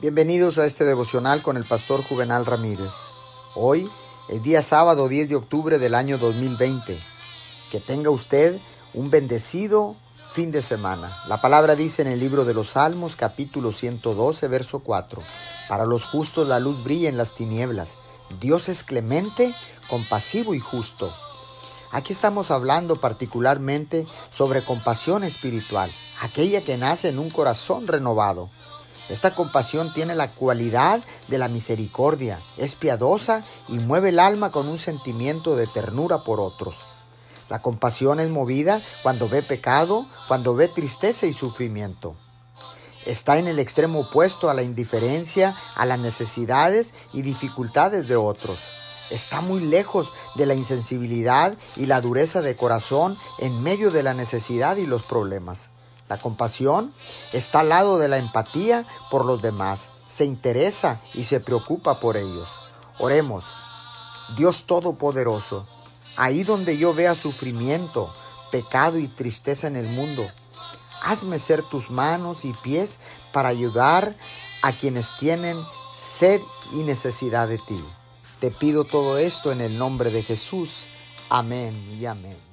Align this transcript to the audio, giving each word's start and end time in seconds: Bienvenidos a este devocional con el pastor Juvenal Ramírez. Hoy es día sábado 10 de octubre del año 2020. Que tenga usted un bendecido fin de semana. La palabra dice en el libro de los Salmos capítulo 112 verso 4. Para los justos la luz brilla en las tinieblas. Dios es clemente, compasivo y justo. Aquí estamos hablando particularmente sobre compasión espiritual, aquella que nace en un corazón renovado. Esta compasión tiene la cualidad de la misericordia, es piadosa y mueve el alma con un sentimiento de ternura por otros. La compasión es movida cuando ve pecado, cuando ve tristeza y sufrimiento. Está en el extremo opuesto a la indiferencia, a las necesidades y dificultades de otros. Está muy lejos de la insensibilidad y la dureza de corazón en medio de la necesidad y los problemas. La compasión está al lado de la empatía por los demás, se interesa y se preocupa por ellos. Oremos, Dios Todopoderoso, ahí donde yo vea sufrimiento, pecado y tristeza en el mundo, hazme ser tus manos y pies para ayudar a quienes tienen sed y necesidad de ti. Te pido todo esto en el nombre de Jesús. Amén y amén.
Bienvenidos 0.00 0.58
a 0.58 0.66
este 0.66 0.84
devocional 0.84 1.42
con 1.42 1.56
el 1.56 1.64
pastor 1.64 2.04
Juvenal 2.04 2.46
Ramírez. 2.46 2.92
Hoy 3.56 3.90
es 4.28 4.40
día 4.44 4.62
sábado 4.62 5.08
10 5.08 5.28
de 5.28 5.34
octubre 5.34 5.80
del 5.80 5.96
año 5.96 6.18
2020. 6.18 7.02
Que 7.72 7.80
tenga 7.80 8.08
usted 8.10 8.60
un 8.94 9.10
bendecido 9.10 9.96
fin 10.30 10.52
de 10.52 10.62
semana. 10.62 11.24
La 11.26 11.40
palabra 11.40 11.74
dice 11.74 12.02
en 12.02 12.06
el 12.06 12.20
libro 12.20 12.44
de 12.44 12.54
los 12.54 12.70
Salmos 12.70 13.16
capítulo 13.16 13.72
112 13.72 14.46
verso 14.46 14.78
4. 14.78 15.20
Para 15.68 15.84
los 15.84 16.04
justos 16.04 16.46
la 16.46 16.60
luz 16.60 16.84
brilla 16.84 17.08
en 17.08 17.16
las 17.16 17.34
tinieblas. 17.34 17.94
Dios 18.40 18.68
es 18.68 18.84
clemente, 18.84 19.52
compasivo 19.90 20.54
y 20.54 20.60
justo. 20.60 21.12
Aquí 21.90 22.12
estamos 22.12 22.52
hablando 22.52 23.00
particularmente 23.00 24.06
sobre 24.30 24.64
compasión 24.64 25.24
espiritual, 25.24 25.92
aquella 26.20 26.62
que 26.62 26.76
nace 26.76 27.08
en 27.08 27.18
un 27.18 27.30
corazón 27.30 27.88
renovado. 27.88 28.48
Esta 29.08 29.34
compasión 29.34 29.92
tiene 29.94 30.14
la 30.14 30.30
cualidad 30.30 31.02
de 31.28 31.38
la 31.38 31.48
misericordia, 31.48 32.42
es 32.58 32.74
piadosa 32.74 33.44
y 33.66 33.78
mueve 33.78 34.10
el 34.10 34.18
alma 34.18 34.50
con 34.50 34.68
un 34.68 34.78
sentimiento 34.78 35.56
de 35.56 35.66
ternura 35.66 36.24
por 36.24 36.40
otros. 36.40 36.76
La 37.48 37.62
compasión 37.62 38.20
es 38.20 38.28
movida 38.28 38.82
cuando 39.02 39.28
ve 39.28 39.42
pecado, 39.42 40.06
cuando 40.26 40.54
ve 40.54 40.68
tristeza 40.68 41.24
y 41.24 41.32
sufrimiento. 41.32 42.16
Está 43.06 43.38
en 43.38 43.48
el 43.48 43.58
extremo 43.58 44.00
opuesto 44.00 44.50
a 44.50 44.54
la 44.54 44.62
indiferencia, 44.62 45.56
a 45.74 45.86
las 45.86 45.98
necesidades 45.98 46.92
y 47.14 47.22
dificultades 47.22 48.06
de 48.06 48.16
otros. 48.16 48.58
Está 49.08 49.40
muy 49.40 49.60
lejos 49.60 50.12
de 50.34 50.44
la 50.44 50.52
insensibilidad 50.52 51.56
y 51.76 51.86
la 51.86 52.02
dureza 52.02 52.42
de 52.42 52.56
corazón 52.56 53.16
en 53.38 53.62
medio 53.62 53.90
de 53.90 54.02
la 54.02 54.12
necesidad 54.12 54.76
y 54.76 54.84
los 54.84 55.02
problemas. 55.02 55.70
La 56.08 56.18
compasión 56.18 56.92
está 57.32 57.60
al 57.60 57.68
lado 57.68 57.98
de 57.98 58.08
la 58.08 58.18
empatía 58.18 58.86
por 59.10 59.24
los 59.24 59.42
demás, 59.42 59.88
se 60.08 60.24
interesa 60.24 61.00
y 61.14 61.24
se 61.24 61.40
preocupa 61.40 62.00
por 62.00 62.16
ellos. 62.16 62.48
Oremos, 62.98 63.44
Dios 64.36 64.64
Todopoderoso, 64.64 65.66
ahí 66.16 66.44
donde 66.44 66.78
yo 66.78 66.94
vea 66.94 67.14
sufrimiento, 67.14 68.12
pecado 68.50 68.98
y 68.98 69.08
tristeza 69.08 69.66
en 69.66 69.76
el 69.76 69.86
mundo, 69.86 70.30
hazme 71.02 71.38
ser 71.38 71.62
tus 71.62 71.90
manos 71.90 72.44
y 72.44 72.54
pies 72.54 72.98
para 73.32 73.50
ayudar 73.50 74.16
a 74.62 74.76
quienes 74.76 75.16
tienen 75.18 75.62
sed 75.92 76.40
y 76.72 76.82
necesidad 76.82 77.48
de 77.48 77.58
ti. 77.58 77.84
Te 78.40 78.50
pido 78.50 78.84
todo 78.84 79.18
esto 79.18 79.52
en 79.52 79.60
el 79.60 79.78
nombre 79.78 80.10
de 80.10 80.22
Jesús. 80.22 80.86
Amén 81.28 81.96
y 82.00 82.06
amén. 82.06 82.47